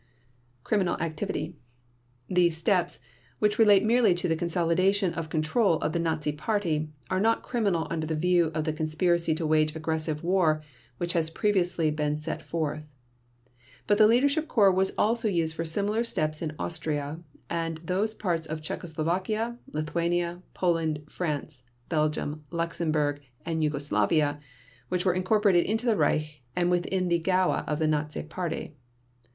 Criminal 0.63 0.97
Activity: 0.99 1.57
These 2.27 2.57
steps, 2.57 3.01
which 3.37 3.59
relate 3.59 3.85
merely 3.85 4.15
to 4.15 4.27
the 4.27 4.35
consolidation 4.35 5.13
of 5.13 5.29
control 5.29 5.75
of 5.75 5.93
the 5.93 5.99
Nazi 5.99 6.31
Party, 6.31 6.89
are 7.11 7.19
not 7.19 7.43
criminal 7.43 7.85
under 7.91 8.07
the 8.07 8.15
view 8.15 8.45
of 8.55 8.63
the 8.63 8.73
conspiracy 8.73 9.35
to 9.35 9.45
wage 9.45 9.75
aggressive 9.75 10.23
war 10.23 10.63
which 10.97 11.13
has 11.13 11.29
previously 11.29 11.91
been 11.91 12.17
set 12.17 12.41
forth. 12.41 12.81
But 13.85 13.99
the 13.99 14.07
Leadership 14.07 14.47
Corps 14.47 14.71
was 14.71 14.91
also 14.97 15.27
used 15.27 15.53
for 15.53 15.65
similar 15.65 16.03
steps 16.03 16.41
in 16.41 16.55
Austria 16.57 17.19
and 17.47 17.77
those 17.85 18.15
parts 18.15 18.47
of 18.47 18.63
Czechoslovakia, 18.63 19.59
Lithuania, 19.71 20.41
Poland, 20.55 21.03
France, 21.09 21.61
Belgium, 21.89 22.43
Luxembourg, 22.49 23.21
and 23.45 23.63
Yugoslavia 23.63 24.39
which 24.89 25.05
were 25.05 25.13
incorporated 25.13 25.63
into 25.63 25.85
the 25.85 25.95
Reich 25.95 26.41
and 26.55 26.71
within 26.71 27.07
the 27.07 27.19
Gaue 27.19 27.63
of 27.67 27.77
the 27.77 27.85
Nazi 27.85 28.23
Party. 28.23 28.75